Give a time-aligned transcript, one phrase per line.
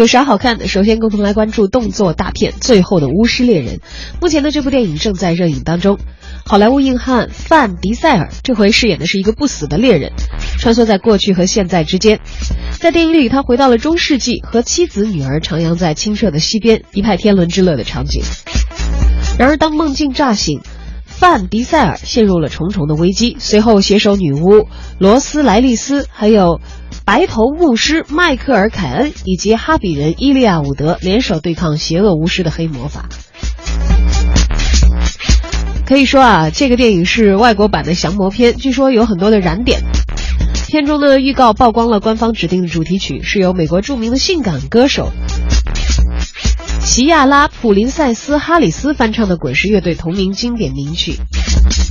[0.00, 0.66] 有啥好看的？
[0.66, 3.76] 首先，共同来关注动作大片《最后的巫师猎人》。
[4.18, 5.98] 目前的，这部电影正在热映当中。
[6.46, 10.12] 好莱坞硬汉范迪塞尔这回饰演的是一个不死的猎人，
[10.58, 12.18] 穿梭在过去和现在之间。
[12.78, 18.22] 在电影里，他回到了中世纪，和妻子、女儿徜徉在清澈的溪边，一派天伦之乐的场景。
[19.38, 20.62] 然而，当梦境乍醒，
[21.04, 23.36] 范迪塞尔陷入了重重的危机。
[23.38, 24.66] 随后，携手女巫
[24.98, 26.58] 罗斯莱利斯，还有。
[27.12, 33.08] 白头牧师迈克尔·凯恩以及哈比人伊利亚·伍德联手对抗邪恶巫师的黑魔法。
[35.84, 39.80] 可以说啊，这个电影是外国版的降魔片，据说有很多的燃点。
[40.68, 45.10] 片中的预告曝光了官方指定的主题曲，是由美国著名的性感歌手
[46.84, 51.16] 齐亚拉·普林塞斯·哈里斯翻唱的滚石乐队同名经典名曲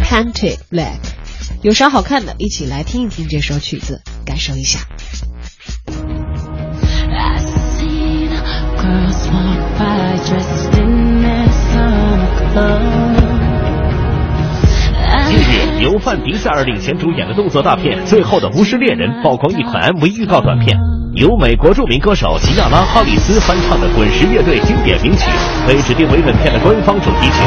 [0.04, 0.92] 《Painted Black》。
[1.62, 2.36] 有啥好看的？
[2.38, 4.80] 一起来听一听这首曲子，感受一下。
[15.28, 20.76] 近日，由范迪塞尔领衔主演的动作大片《最后的巫师猎人》曝光一款 MV 预告短片，
[21.14, 25.30] 由美国著名歌手吉亚拉·哈里斯翻唱的滚石乐队经典名曲，
[25.66, 27.40] 被指定为本片的官方主题曲。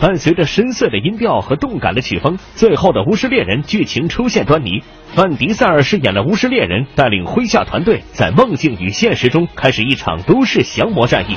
[0.00, 4.82] 伴随着深邃的音调和动感的曲风，最后的巫师猎人剧情出现端倪。
[5.14, 11.36] 范迪塞尔饰演的巫师猎人，带领麾下团队在梦境与现实中开始一场都市降魔战役。